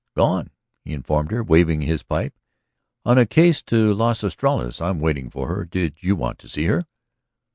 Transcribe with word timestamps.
"Gone," 0.17 0.49
he 0.83 0.93
informed 0.93 1.29
her, 1.29 1.43
waving 1.43 1.81
his 1.81 2.01
pipe. 2.01 2.33
"On 3.05 3.19
a 3.19 3.25
case 3.27 3.61
to 3.65 3.93
Las 3.93 4.23
Estrellas. 4.23 4.81
I'm 4.81 4.99
waiting 4.99 5.29
for 5.29 5.47
her. 5.49 5.63
Did 5.63 5.93
you 6.01 6.15
want 6.15 6.39
to 6.39 6.49
see 6.49 6.65
her?" 6.65 6.87